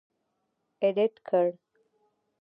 اېډېټ 0.83 1.13
کړ. 1.27 1.47